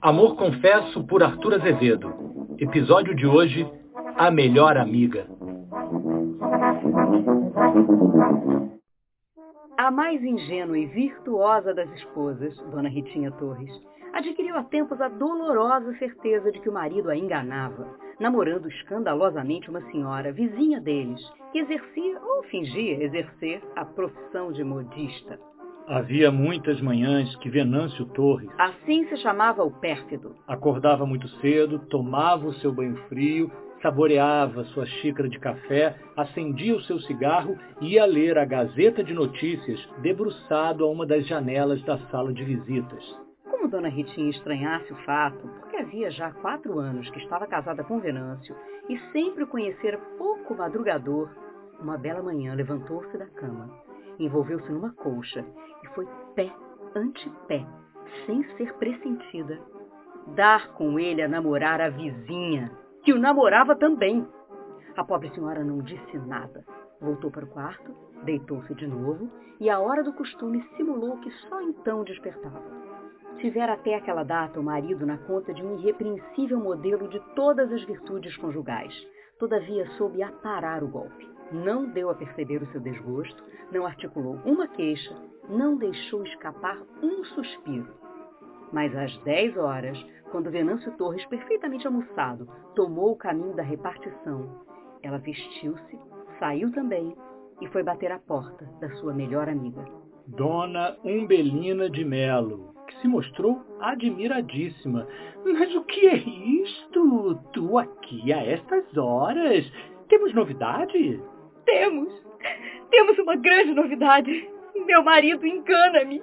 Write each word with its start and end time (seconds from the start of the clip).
Amor 0.00 0.36
Confesso 0.36 1.04
por 1.06 1.22
Arthur 1.22 1.54
Azevedo. 1.54 2.56
Episódio 2.58 3.14
de 3.14 3.26
hoje, 3.26 3.70
A 4.16 4.30
Melhor 4.30 4.78
Amiga. 4.78 5.26
A 9.76 9.90
mais 9.90 10.24
ingênua 10.24 10.78
e 10.78 10.86
virtuosa 10.86 11.74
das 11.74 11.92
esposas, 11.92 12.56
Dona 12.70 12.88
Ritinha 12.88 13.30
Torres, 13.32 13.70
adquiriu 14.14 14.56
há 14.56 14.64
tempos 14.64 14.98
a 15.02 15.08
dolorosa 15.08 15.92
certeza 15.98 16.50
de 16.50 16.60
que 16.60 16.70
o 16.70 16.72
marido 16.72 17.10
a 17.10 17.16
enganava, 17.16 17.94
namorando 18.18 18.68
escandalosamente 18.68 19.68
uma 19.68 19.82
senhora 19.90 20.32
vizinha 20.32 20.80
deles, 20.80 21.20
que 21.52 21.58
exercia 21.58 22.18
ou 22.22 22.42
fingia 22.44 23.04
exercer 23.04 23.62
a 23.76 23.84
profissão 23.84 24.50
de 24.50 24.64
modista. 24.64 25.38
Havia 25.88 26.30
muitas 26.30 26.78
manhãs 26.82 27.34
que 27.36 27.48
Venâncio 27.48 28.04
Torres, 28.08 28.50
Assim 28.58 29.08
se 29.08 29.16
chamava 29.16 29.64
o 29.64 29.70
pérfido, 29.70 30.36
acordava 30.46 31.06
muito 31.06 31.26
cedo, 31.40 31.78
tomava 31.78 32.46
o 32.46 32.52
seu 32.56 32.70
banho 32.70 32.94
frio, 33.08 33.50
saboreava 33.80 34.64
sua 34.64 34.84
xícara 34.84 35.30
de 35.30 35.38
café, 35.38 35.96
acendia 36.14 36.76
o 36.76 36.82
seu 36.82 37.00
cigarro 37.00 37.56
e 37.80 37.94
ia 37.94 38.04
ler 38.04 38.36
a 38.36 38.44
Gazeta 38.44 39.02
de 39.02 39.14
Notícias, 39.14 39.80
debruçado 40.02 40.84
a 40.84 40.90
uma 40.90 41.06
das 41.06 41.26
janelas 41.26 41.82
da 41.84 41.96
sala 42.10 42.34
de 42.34 42.44
visitas. 42.44 43.02
Como 43.50 43.66
Dona 43.66 43.88
Ritinha 43.88 44.28
estranhasse 44.28 44.92
o 44.92 44.96
fato, 45.06 45.48
porque 45.60 45.78
havia 45.78 46.10
já 46.10 46.30
quatro 46.32 46.78
anos 46.78 47.08
que 47.08 47.18
estava 47.18 47.46
casada 47.46 47.82
com 47.82 47.98
Venâncio 47.98 48.54
e 48.90 48.98
sempre 49.10 49.44
o 49.44 49.48
conhecera 49.48 49.96
pouco 50.18 50.54
madrugador, 50.54 51.30
uma 51.80 51.96
bela 51.96 52.22
manhã 52.22 52.54
levantou-se 52.54 53.16
da 53.16 53.26
cama, 53.26 53.87
envolveu-se 54.24 54.70
numa 54.70 54.92
colcha 54.92 55.44
e 55.82 55.88
foi 55.88 56.06
pé 56.34 56.52
ante 56.94 57.28
pé, 57.46 57.66
sem 58.26 58.42
ser 58.56 58.74
pressentida, 58.74 59.60
dar 60.34 60.72
com 60.72 60.98
ele 60.98 61.22
a 61.22 61.28
namorar 61.28 61.80
a 61.80 61.88
vizinha, 61.88 62.70
que 63.02 63.12
o 63.12 63.18
namorava 63.18 63.76
também. 63.76 64.26
A 64.96 65.04
pobre 65.04 65.30
senhora 65.30 65.62
não 65.62 65.78
disse 65.78 66.18
nada. 66.18 66.64
Voltou 67.00 67.30
para 67.30 67.44
o 67.44 67.48
quarto, 67.48 67.94
deitou-se 68.24 68.74
de 68.74 68.86
novo 68.86 69.30
e, 69.60 69.70
à 69.70 69.78
hora 69.78 70.02
do 70.02 70.12
costume, 70.12 70.64
simulou 70.76 71.18
que 71.18 71.30
só 71.48 71.60
então 71.62 72.02
despertava. 72.02 72.62
Tivera 73.38 73.74
até 73.74 73.94
aquela 73.94 74.24
data 74.24 74.58
o 74.58 74.64
marido 74.64 75.06
na 75.06 75.16
conta 75.18 75.54
de 75.54 75.62
um 75.62 75.78
irrepreensível 75.78 76.58
modelo 76.58 77.06
de 77.06 77.20
todas 77.36 77.72
as 77.72 77.84
virtudes 77.84 78.36
conjugais. 78.36 78.92
Todavia 79.38 79.88
soube 79.90 80.22
aparar 80.22 80.82
o 80.82 80.88
golpe. 80.88 81.37
Não 81.52 81.86
deu 81.86 82.10
a 82.10 82.14
perceber 82.14 82.62
o 82.62 82.70
seu 82.72 82.80
desgosto, 82.80 83.42
não 83.72 83.86
articulou 83.86 84.38
uma 84.44 84.68
queixa, 84.68 85.14
não 85.48 85.76
deixou 85.76 86.22
escapar 86.24 86.78
um 87.02 87.24
suspiro. 87.24 87.88
Mas 88.72 88.94
às 88.94 89.16
dez 89.22 89.56
horas, 89.56 89.98
quando 90.30 90.50
Venâncio 90.50 90.92
Torres, 90.96 91.24
perfeitamente 91.26 91.86
almoçado, 91.86 92.46
tomou 92.74 93.12
o 93.12 93.16
caminho 93.16 93.54
da 93.54 93.62
repartição, 93.62 94.66
ela 95.02 95.18
vestiu-se, 95.18 95.98
saiu 96.38 96.70
também 96.72 97.16
e 97.60 97.66
foi 97.68 97.82
bater 97.82 98.12
à 98.12 98.18
porta 98.18 98.68
da 98.80 98.90
sua 98.96 99.14
melhor 99.14 99.48
amiga. 99.48 99.84
Dona 100.26 100.96
Umbelina 101.02 101.88
de 101.88 102.04
Melo, 102.04 102.74
que 102.86 103.00
se 103.00 103.08
mostrou 103.08 103.62
admiradíssima. 103.80 105.06
Mas 105.44 105.74
o 105.74 105.82
que 105.84 106.06
é 106.06 106.16
isto? 106.16 107.38
Tu 107.52 107.78
aqui 107.78 108.32
a 108.32 108.44
estas 108.44 108.96
horas? 108.96 109.70
Temos 110.08 110.34
novidade? 110.34 111.22
Temos! 111.68 112.08
Temos 112.90 113.18
uma 113.18 113.36
grande 113.36 113.74
novidade! 113.74 114.48
Meu 114.86 115.02
marido 115.02 115.46
engana-me! 115.46 116.22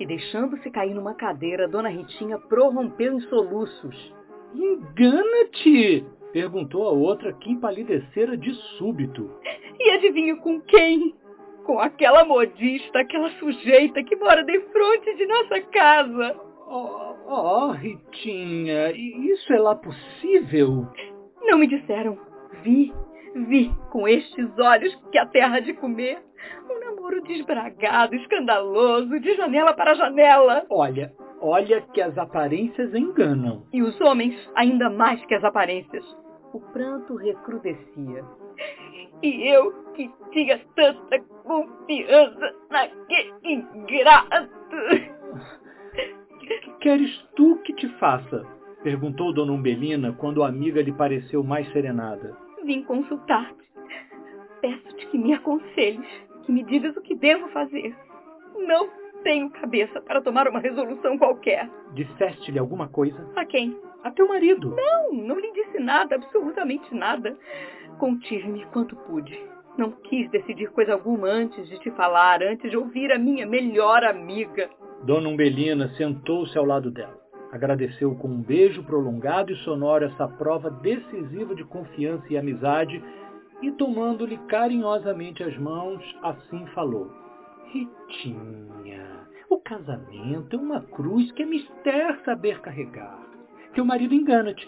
E 0.00 0.04
deixando-se 0.04 0.68
cair 0.72 0.92
numa 0.92 1.14
cadeira, 1.14 1.68
Dona 1.68 1.88
Ritinha 1.88 2.36
prorrompeu 2.36 3.12
em 3.12 3.20
soluços. 3.20 4.12
Engana-te! 4.52 6.04
Perguntou 6.32 6.88
a 6.88 6.90
outra 6.90 7.32
que 7.32 7.52
empalidecera 7.52 8.36
de 8.36 8.52
súbito. 8.76 9.30
E 9.78 9.90
adivinha 9.90 10.34
com 10.34 10.60
quem? 10.62 11.14
Com 11.64 11.78
aquela 11.78 12.24
modista, 12.24 12.98
aquela 12.98 13.30
sujeita 13.38 14.02
que 14.02 14.16
mora 14.16 14.42
de 14.42 14.58
frente 14.58 15.14
de 15.14 15.26
nossa 15.26 15.60
casa. 15.60 16.40
Oh, 16.66 17.14
oh, 17.28 17.70
Ritinha, 17.70 18.90
isso 18.90 19.52
é 19.52 19.60
lá 19.60 19.76
possível? 19.76 20.88
Não 21.42 21.56
me 21.56 21.68
disseram. 21.68 22.18
Vi, 22.64 22.92
vi 23.34 23.72
com 23.90 24.06
estes 24.06 24.58
olhos 24.58 24.94
que 25.10 25.18
a 25.18 25.26
terra 25.26 25.60
de 25.60 25.74
comer. 25.74 26.18
Um 26.68 26.80
namoro 26.80 27.22
desbragado, 27.22 28.14
escandaloso, 28.14 29.20
de 29.20 29.34
janela 29.34 29.74
para 29.74 29.94
janela. 29.94 30.64
Olha, 30.70 31.12
olha 31.40 31.80
que 31.92 32.00
as 32.00 32.16
aparências 32.18 32.94
enganam. 32.94 33.64
E 33.72 33.82
os 33.82 34.00
homens, 34.00 34.34
ainda 34.54 34.90
mais 34.90 35.24
que 35.26 35.34
as 35.34 35.44
aparências. 35.44 36.04
O 36.52 36.60
pranto 36.72 37.16
recrudescia. 37.16 38.24
E 39.22 39.48
eu 39.48 39.72
que 39.94 40.10
tinha 40.32 40.60
tanta 40.74 41.20
confiança 41.44 42.54
naquele 42.70 43.32
ingrato. 43.44 44.50
Que 46.40 46.70
queres 46.80 47.16
tu 47.36 47.56
que 47.58 47.72
te 47.74 47.88
faça? 47.98 48.44
Perguntou 48.82 49.32
Dona 49.32 49.52
Umbelina 49.52 50.12
quando 50.12 50.42
a 50.42 50.48
amiga 50.48 50.82
lhe 50.82 50.92
pareceu 50.92 51.44
mais 51.44 51.70
serenada. 51.72 52.36
Vim 52.64 52.82
consultar-te. 52.84 53.62
Peço-te 54.60 55.06
que 55.08 55.18
me 55.18 55.34
aconselhes, 55.34 56.06
que 56.44 56.52
me 56.52 56.62
digas 56.62 56.96
o 56.96 57.02
que 57.02 57.14
devo 57.14 57.48
fazer. 57.48 57.94
Não 58.56 58.88
tenho 59.22 59.50
cabeça 59.50 60.00
para 60.00 60.20
tomar 60.20 60.48
uma 60.48 60.60
resolução 60.60 61.18
qualquer. 61.18 61.68
Disseste-lhe 61.94 62.58
alguma 62.58 62.88
coisa? 62.88 63.28
A 63.36 63.44
quem? 63.44 63.76
A 64.04 64.10
teu 64.10 64.28
marido. 64.28 64.74
Não, 64.76 65.12
não 65.12 65.38
lhe 65.38 65.52
disse 65.52 65.78
nada, 65.78 66.16
absolutamente 66.16 66.94
nada. 66.94 67.36
Contive-me 67.98 68.64
quanto 68.66 68.96
pude. 68.96 69.38
Não 69.76 69.90
quis 69.90 70.30
decidir 70.30 70.70
coisa 70.70 70.92
alguma 70.92 71.28
antes 71.28 71.68
de 71.68 71.78
te 71.80 71.90
falar, 71.92 72.42
antes 72.42 72.70
de 72.70 72.76
ouvir 72.76 73.12
a 73.12 73.18
minha 73.18 73.46
melhor 73.46 74.04
amiga. 74.04 74.68
Dona 75.02 75.28
Umbelina 75.28 75.88
sentou-se 75.90 76.56
ao 76.58 76.64
lado 76.64 76.90
dela. 76.90 77.21
Agradeceu 77.52 78.14
com 78.14 78.28
um 78.28 78.40
beijo 78.40 78.82
prolongado 78.82 79.52
e 79.52 79.56
sonoro 79.56 80.06
essa 80.06 80.26
prova 80.26 80.70
decisiva 80.70 81.54
de 81.54 81.62
confiança 81.64 82.24
e 82.30 82.38
amizade 82.38 83.04
e, 83.60 83.70
tomando-lhe 83.72 84.38
carinhosamente 84.48 85.42
as 85.44 85.56
mãos, 85.58 86.02
assim 86.22 86.64
falou. 86.68 87.10
Ritinha, 87.66 89.28
o 89.50 89.58
casamento 89.58 90.56
é 90.56 90.58
uma 90.58 90.80
cruz 90.80 91.30
que 91.32 91.42
é 91.42 91.46
mister 91.46 92.18
saber 92.24 92.58
carregar. 92.60 93.20
Teu 93.74 93.84
marido 93.84 94.14
engana-te, 94.14 94.66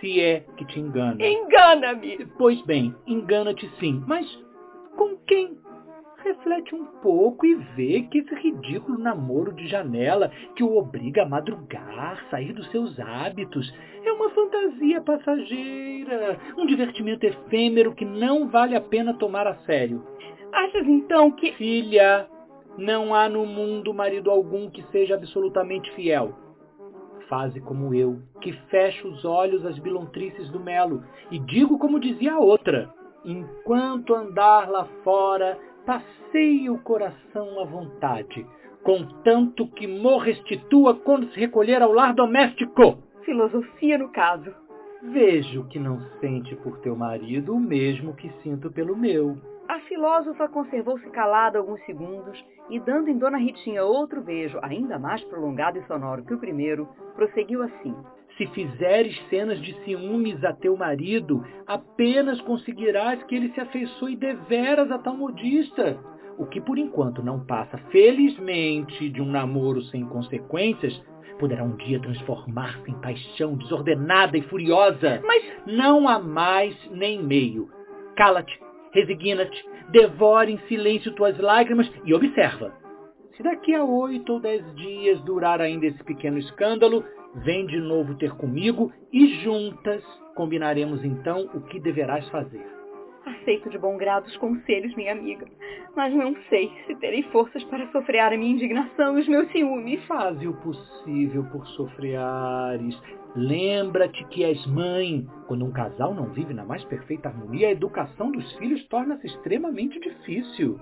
se 0.00 0.20
é 0.20 0.40
que 0.56 0.64
te 0.64 0.80
engana. 0.80 1.24
Engana-me! 1.24 2.26
Pois 2.36 2.60
bem, 2.62 2.92
engana-te 3.06 3.68
sim, 3.78 4.02
mas 4.04 4.26
com 4.96 5.16
quem? 5.26 5.56
Reflete 6.26 6.74
um 6.74 6.84
pouco 6.84 7.46
e 7.46 7.54
vê 7.76 8.02
que 8.02 8.18
esse 8.18 8.34
ridículo 8.34 8.98
namoro 8.98 9.52
de 9.52 9.68
janela 9.68 10.28
que 10.56 10.64
o 10.64 10.76
obriga 10.76 11.22
a 11.22 11.28
madrugar, 11.28 12.20
sair 12.28 12.52
dos 12.52 12.68
seus 12.72 12.98
hábitos, 12.98 13.72
é 14.04 14.10
uma 14.10 14.28
fantasia 14.30 15.00
passageira, 15.02 16.36
um 16.58 16.66
divertimento 16.66 17.24
efêmero 17.24 17.94
que 17.94 18.04
não 18.04 18.48
vale 18.48 18.74
a 18.74 18.80
pena 18.80 19.14
tomar 19.14 19.46
a 19.46 19.54
sério. 19.58 20.04
Achas 20.52 20.84
então 20.88 21.30
que. 21.30 21.52
Filha, 21.52 22.26
não 22.76 23.14
há 23.14 23.28
no 23.28 23.46
mundo 23.46 23.94
marido 23.94 24.28
algum 24.28 24.68
que 24.68 24.82
seja 24.90 25.14
absolutamente 25.14 25.88
fiel. 25.92 26.34
Faze 27.28 27.60
como 27.60 27.94
eu, 27.94 28.20
que 28.40 28.52
fecho 28.68 29.06
os 29.06 29.24
olhos 29.24 29.64
às 29.64 29.78
bilontrices 29.78 30.50
do 30.50 30.58
Melo, 30.58 31.04
e 31.30 31.38
digo 31.38 31.78
como 31.78 32.00
dizia 32.00 32.32
a 32.32 32.40
outra: 32.40 32.92
enquanto 33.24 34.12
andar 34.12 34.68
lá 34.68 34.86
fora, 35.04 35.56
passeie 35.86 36.68
o 36.68 36.78
coração 36.78 37.60
à 37.60 37.64
vontade, 37.64 38.44
contanto 38.82 39.68
que 39.68 39.86
mo 39.86 40.18
restitua 40.18 40.94
quando 40.94 41.30
se 41.32 41.38
recolher 41.38 41.80
ao 41.80 41.92
lar 41.92 42.12
doméstico. 42.12 42.98
Filosofia 43.24 43.96
no 43.96 44.10
caso. 44.10 44.52
Vejo 45.02 45.64
que 45.68 45.78
não 45.78 46.00
sente 46.20 46.56
por 46.56 46.78
teu 46.80 46.96
marido 46.96 47.54
o 47.54 47.60
mesmo 47.60 48.14
que 48.14 48.28
sinto 48.42 48.70
pelo 48.70 48.96
meu. 48.96 49.36
A 49.68 49.78
filósofa 49.80 50.48
conservou-se 50.48 51.08
calada 51.10 51.58
alguns 51.58 51.80
segundos 51.84 52.44
e, 52.68 52.80
dando 52.80 53.08
em 53.08 53.18
Dona 53.18 53.38
Ritinha 53.38 53.84
outro 53.84 54.20
beijo, 54.20 54.58
ainda 54.62 54.98
mais 54.98 55.22
prolongado 55.24 55.78
e 55.78 55.86
sonoro 55.86 56.24
que 56.24 56.34
o 56.34 56.38
primeiro, 56.38 56.88
prosseguiu 57.14 57.62
assim. 57.62 57.94
Se 58.36 58.46
fizeres 58.48 59.18
cenas 59.30 59.60
de 59.62 59.72
ciúmes 59.84 60.44
a 60.44 60.52
teu 60.52 60.76
marido, 60.76 61.42
apenas 61.66 62.40
conseguirás 62.42 63.22
que 63.24 63.34
ele 63.34 63.50
se 63.52 63.60
afeiçoe 63.60 64.14
deveras 64.14 64.90
a 64.90 64.98
tal 64.98 65.16
modista. 65.16 65.98
O 66.38 66.44
que 66.44 66.60
por 66.60 66.76
enquanto 66.76 67.22
não 67.22 67.46
passa, 67.46 67.78
felizmente, 67.90 69.08
de 69.08 69.22
um 69.22 69.26
namoro 69.26 69.82
sem 69.84 70.04
consequências, 70.04 71.02
poderá 71.38 71.64
um 71.64 71.76
dia 71.76 71.98
transformar-se 71.98 72.90
em 72.90 73.00
paixão 73.00 73.56
desordenada 73.56 74.36
e 74.36 74.42
furiosa. 74.42 75.22
Mas 75.24 75.42
Não 75.66 76.06
há 76.06 76.18
mais 76.18 76.76
nem 76.90 77.22
meio. 77.22 77.70
Cala-te, 78.16 78.58
resigna-te, 78.92 79.64
devora 79.90 80.50
em 80.50 80.58
silêncio 80.68 81.14
tuas 81.14 81.38
lágrimas 81.38 81.90
e 82.04 82.12
observa. 82.12 82.72
Se 83.34 83.42
daqui 83.42 83.74
a 83.74 83.84
oito 83.84 84.34
ou 84.34 84.40
dez 84.40 84.62
dias 84.74 85.20
durar 85.22 85.60
ainda 85.60 85.86
esse 85.86 86.02
pequeno 86.04 86.38
escândalo, 86.38 87.04
Vem 87.44 87.66
de 87.66 87.78
novo 87.78 88.14
ter 88.14 88.32
comigo 88.32 88.90
e 89.12 89.42
juntas 89.42 90.02
combinaremos 90.34 91.04
então 91.04 91.50
o 91.54 91.60
que 91.62 91.78
deverás 91.78 92.26
fazer. 92.30 92.64
Aceito 93.26 93.68
de 93.68 93.78
bom 93.78 93.96
grado 93.96 94.26
os 94.26 94.36
conselhos, 94.36 94.94
minha 94.94 95.12
amiga, 95.12 95.46
mas 95.94 96.14
não 96.14 96.34
sei 96.48 96.70
se 96.86 96.94
terei 96.96 97.22
forças 97.24 97.62
para 97.64 97.90
sofrear 97.90 98.32
a 98.32 98.36
minha 98.36 98.52
indignação 98.52 99.18
e 99.18 99.20
os 99.20 99.28
meus 99.28 99.50
ciúmes. 99.50 100.02
Faze 100.06 100.46
o 100.46 100.54
possível 100.54 101.44
por 101.50 101.66
sofreares. 101.68 102.96
Lembra-te 103.34 104.24
que 104.28 104.42
és 104.42 104.64
mãe. 104.66 105.26
Quando 105.46 105.64
um 105.64 105.72
casal 105.72 106.14
não 106.14 106.30
vive 106.30 106.54
na 106.54 106.64
mais 106.64 106.84
perfeita 106.84 107.28
harmonia, 107.28 107.68
a 107.68 107.72
educação 107.72 108.30
dos 108.30 108.50
filhos 108.56 108.82
torna-se 108.88 109.26
extremamente 109.26 109.98
difícil. 110.00 110.80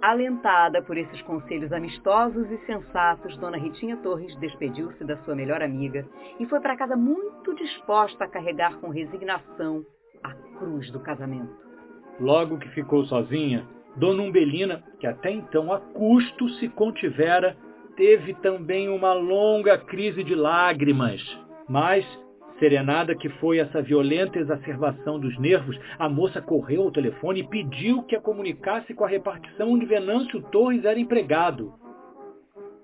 Alentada 0.00 0.80
por 0.80 0.96
esses 0.96 1.20
conselhos 1.22 1.72
amistosos 1.72 2.48
e 2.52 2.58
sensatos, 2.66 3.36
Dona 3.38 3.56
Ritinha 3.56 3.96
Torres 3.96 4.32
despediu-se 4.36 5.02
da 5.04 5.16
sua 5.24 5.34
melhor 5.34 5.60
amiga 5.60 6.06
e 6.38 6.46
foi 6.46 6.60
para 6.60 6.76
casa 6.76 6.94
muito 6.94 7.52
disposta 7.56 8.24
a 8.24 8.28
carregar 8.28 8.76
com 8.76 8.90
resignação 8.90 9.84
a 10.22 10.32
cruz 10.56 10.88
do 10.92 11.00
casamento. 11.00 11.52
Logo 12.20 12.58
que 12.58 12.68
ficou 12.68 13.04
sozinha, 13.06 13.66
Dona 13.96 14.22
Umbelina, 14.22 14.84
que 15.00 15.06
até 15.06 15.32
então 15.32 15.72
a 15.72 15.80
custo 15.80 16.48
se 16.50 16.68
contivera, 16.68 17.56
teve 17.96 18.34
também 18.34 18.88
uma 18.88 19.12
longa 19.12 19.76
crise 19.78 20.22
de 20.22 20.36
lágrimas. 20.36 21.20
Mas 21.68 22.04
Serenada 22.58 23.14
que 23.14 23.28
foi 23.28 23.58
essa 23.58 23.80
violenta 23.80 24.38
exacerbação 24.38 25.18
dos 25.18 25.38
nervos, 25.38 25.78
a 25.98 26.08
moça 26.08 26.42
correu 26.42 26.82
ao 26.82 26.90
telefone 26.90 27.40
e 27.40 27.48
pediu 27.48 28.02
que 28.02 28.16
a 28.16 28.20
comunicasse 28.20 28.94
com 28.94 29.04
a 29.04 29.08
repartição 29.08 29.72
onde 29.72 29.86
Venâncio 29.86 30.42
Torres 30.50 30.84
era 30.84 30.98
empregado. 30.98 31.72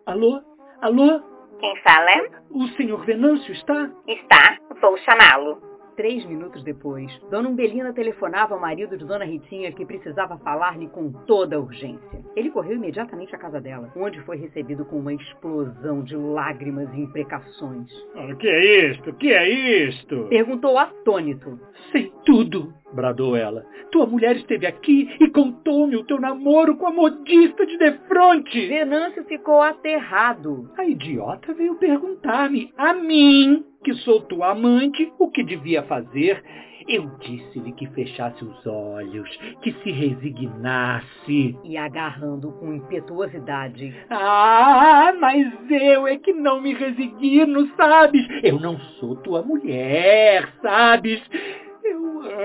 Alô? 0.06 0.40
Alô? 0.80 1.20
Quem 1.58 1.76
fala? 1.82 2.10
O 2.50 2.68
senhor 2.76 3.04
Venâncio 3.04 3.52
está? 3.52 3.90
Está. 4.06 4.58
Vou 4.80 4.96
chamá-lo. 4.98 5.73
Três 5.96 6.24
minutos 6.26 6.64
depois, 6.64 7.10
Dona 7.30 7.48
Umbelina 7.48 7.92
telefonava 7.92 8.54
ao 8.54 8.60
marido 8.60 8.98
de 8.98 9.04
Dona 9.04 9.24
Ritinha 9.24 9.70
que 9.70 9.86
precisava 9.86 10.36
falar-lhe 10.38 10.88
com 10.88 11.12
toda 11.24 11.54
a 11.54 11.60
urgência. 11.60 12.20
Ele 12.34 12.50
correu 12.50 12.74
imediatamente 12.74 13.34
à 13.34 13.38
casa 13.38 13.60
dela, 13.60 13.92
onde 13.96 14.20
foi 14.22 14.36
recebido 14.36 14.84
com 14.84 14.98
uma 14.98 15.14
explosão 15.14 16.02
de 16.02 16.16
lágrimas 16.16 16.92
e 16.92 17.00
imprecações. 17.00 17.92
O 18.14 18.18
ah, 18.18 18.34
que 18.34 18.48
é 18.48 18.90
isto? 18.90 19.10
O 19.10 19.14
que 19.14 19.32
é 19.32 19.48
isto? 19.88 20.26
Perguntou 20.28 20.76
atônito. 20.76 21.60
Sei 21.92 22.12
tudo, 22.24 22.74
bradou 22.94 23.36
ela. 23.36 23.64
Tua 23.90 24.06
mulher 24.06 24.36
esteve 24.36 24.66
aqui 24.66 25.08
e 25.20 25.28
contou-me 25.30 25.96
o 25.96 26.04
teu 26.04 26.20
namoro 26.20 26.76
com 26.76 26.86
a 26.86 26.92
modista 26.92 27.66
de 27.66 27.76
defronte. 27.76 28.66
Venâncio 28.68 29.24
ficou 29.24 29.60
aterrado. 29.60 30.70
A 30.78 30.84
idiota 30.84 31.52
veio 31.52 31.74
perguntar-me, 31.76 32.72
a 32.76 32.94
mim, 32.94 33.64
que 33.84 33.92
sou 33.94 34.20
tua 34.22 34.52
amante, 34.52 35.12
o 35.18 35.30
que 35.30 35.42
devia 35.42 35.82
fazer. 35.82 36.42
Eu 36.86 37.10
disse-lhe 37.18 37.72
que 37.72 37.86
fechasse 37.88 38.44
os 38.44 38.66
olhos, 38.66 39.28
que 39.62 39.72
se 39.72 39.90
resignasse. 39.90 41.56
E 41.64 41.78
agarrando 41.78 42.52
com 42.52 42.74
impetuosidade. 42.74 43.94
Ah, 44.10 45.14
mas 45.18 45.50
eu 45.70 46.06
é 46.06 46.18
que 46.18 46.34
não 46.34 46.60
me 46.60 46.74
resigno, 46.74 47.66
sabes? 47.74 48.26
Eu 48.42 48.60
não 48.60 48.78
sou 49.00 49.16
tua 49.16 49.40
mulher, 49.40 50.52
sabes? 50.60 51.22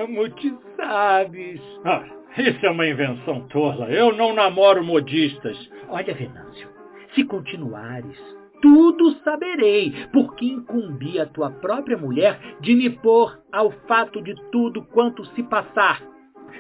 Amo-te, 0.04 0.54
sabes? 0.76 1.62
Ah, 1.86 2.06
isso 2.38 2.66
é 2.66 2.70
uma 2.70 2.88
invenção 2.88 3.48
tola. 3.48 3.90
Eu 3.90 4.16
não 4.16 4.34
namoro 4.34 4.84
modistas. 4.84 5.58
Olha, 5.90 6.14
Venâncio, 6.14 6.70
se 7.14 7.24
continuares 7.24 8.18
tudo 8.62 9.14
saberei, 9.24 9.94
porque 10.12 10.46
incumbi 10.46 11.20
a 11.20 11.26
tua 11.26 11.50
própria 11.50 11.98
mulher 11.98 12.40
de 12.60 12.76
me 12.76 12.90
pôr 12.90 13.40
ao 13.52 13.72
fato 13.88 14.22
de 14.22 14.36
tudo 14.52 14.84
quanto 14.88 15.26
se 15.28 15.44
passar. 15.44 16.02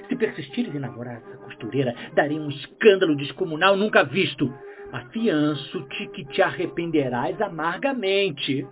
Se 0.07 0.15
persistires 0.15 0.73
em 0.73 0.79
namorar 0.79 1.17
essa 1.17 1.37
costureira, 1.37 1.93
darei 2.13 2.39
um 2.39 2.49
escândalo 2.49 3.15
descomunal 3.15 3.75
nunca 3.75 4.03
visto. 4.03 4.51
Afianço-te 4.91 6.07
que 6.07 6.25
te 6.25 6.41
arrependerás 6.41 7.39
amargamente. 7.41 8.65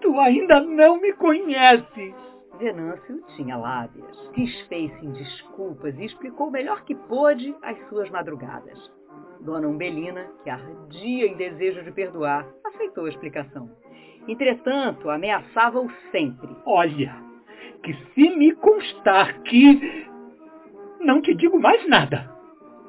Tu 0.00 0.18
ainda 0.18 0.60
não 0.60 1.00
me 1.00 1.12
conheces. 1.12 2.14
Venâncio 2.60 3.22
tinha 3.36 3.56
lábias. 3.56 4.30
Desfez-se 4.36 5.06
em 5.06 5.12
desculpas 5.12 5.98
e 5.98 6.04
explicou 6.04 6.50
melhor 6.50 6.84
que 6.84 6.94
pôde 6.94 7.56
as 7.62 7.78
suas 7.88 8.10
madrugadas. 8.10 8.78
Dona 9.40 9.66
Umbelina, 9.66 10.26
que 10.44 10.50
ardia 10.50 11.26
em 11.26 11.36
desejo 11.36 11.82
de 11.82 11.90
perdoar, 11.90 12.46
aceitou 12.64 13.06
a 13.06 13.08
explicação. 13.08 13.70
Entretanto, 14.28 15.08
ameaçava-o 15.08 15.90
sempre. 16.12 16.54
Olha, 16.66 17.16
que 17.82 17.94
se 18.14 18.36
me 18.36 18.54
constar 18.56 19.40
que... 19.42 20.06
Não 21.00 21.22
te 21.22 21.34
digo 21.34 21.58
mais 21.58 21.88
nada. 21.88 22.30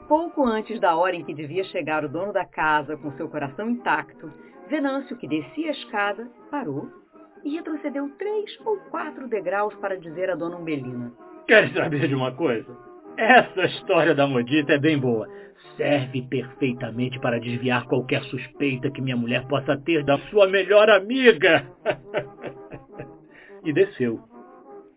Pouco 0.10 0.46
antes 0.46 0.82
da 0.82 0.98
hora 0.98 1.16
em 1.16 1.24
que 1.24 1.34
devia 1.34 1.64
chegar 1.64 2.04
o 2.04 2.10
dono 2.10 2.34
da 2.34 2.44
casa 2.44 2.98
com 2.98 3.14
seu 3.14 3.30
coração 3.30 3.70
intacto, 3.70 4.30
Venâncio, 4.68 5.16
que 5.16 5.28
descia 5.28 5.70
a 5.70 5.72
escada, 5.72 6.30
parou 6.50 7.01
e 7.44 7.56
retrocedeu 7.56 8.10
três 8.18 8.58
ou 8.66 8.78
quatro 8.90 9.28
degraus 9.28 9.74
para 9.76 9.98
dizer 9.98 10.30
a 10.30 10.36
Dona 10.36 10.58
Umbelina. 10.58 11.12
Queres 11.48 11.74
saber 11.74 12.08
de 12.08 12.16
uma 12.16 12.32
coisa? 12.34 12.76
Essa 13.18 13.66
história 13.66 14.16
da 14.16 14.28
modita 14.28 14.74
é 14.74 14.80
bem 14.80 14.98
boa 14.98 15.28
serve 15.78 16.22
perfeitamente 16.24 17.20
para 17.20 17.40
desviar 17.40 17.86
qualquer 17.88 18.24
suspeita 18.26 18.92
que 18.92 19.02
minha 19.02 19.18
mulher 19.18 19.48
possa 19.48 19.78
ter 19.78 20.04
da 20.04 20.18
sua 20.30 20.48
melhor 20.48 20.90
amiga. 20.90 21.68
e 23.64 23.74
desceu. 23.74 24.20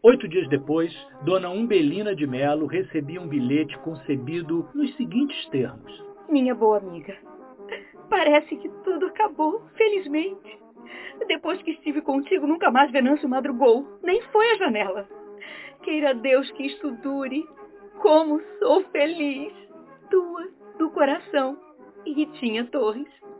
Oito 0.02 0.28
dias 0.28 0.48
depois, 0.48 0.92
Dona 1.24 1.48
Umbelina 1.48 2.14
de 2.14 2.26
Melo 2.26 2.66
recebia 2.66 3.20
um 3.20 3.28
bilhete 3.28 3.76
concebido 3.78 4.68
nos 4.74 4.94
seguintes 4.96 5.48
termos. 5.48 6.04
Minha 6.28 6.54
boa 6.54 6.78
amiga, 6.78 7.16
parece 8.10 8.56
que 8.56 8.68
tudo 8.84 9.06
acabou, 9.06 9.62
felizmente. 9.76 10.63
Depois 11.26 11.60
que 11.62 11.72
estive 11.72 12.00
contigo, 12.02 12.46
nunca 12.46 12.70
mais 12.70 12.90
Venâncio 12.90 13.28
madrugou, 13.28 13.98
nem 14.02 14.20
foi 14.22 14.50
à 14.52 14.56
janela. 14.56 15.08
Queira 15.82 16.14
Deus 16.14 16.50
que 16.52 16.66
isto 16.66 16.90
dure. 17.02 17.44
Como 18.00 18.40
sou 18.58 18.82
feliz! 18.90 19.52
Tua 20.10 20.48
do 20.78 20.90
coração 20.90 21.58
Ritinha 22.06 22.64
Torres. 22.66 23.08